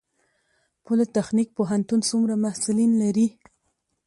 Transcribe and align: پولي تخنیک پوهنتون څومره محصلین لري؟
پولي 0.83 1.05
تخنیک 1.15 1.49
پوهنتون 1.57 1.99
څومره 2.09 2.33
محصلین 2.43 2.91
لري؟ 3.01 3.27